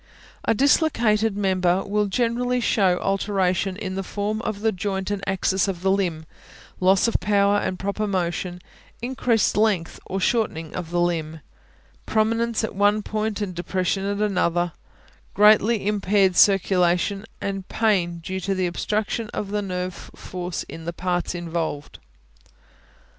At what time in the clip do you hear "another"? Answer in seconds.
14.17-14.71